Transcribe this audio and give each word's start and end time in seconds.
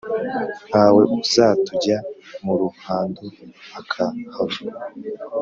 ntawe 0.69 1.01
uzatujya 1.19 1.97
mu 2.43 2.53
ruhando 2.61 3.23
akahava. 3.79 4.59